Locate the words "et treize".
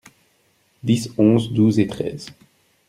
1.79-2.31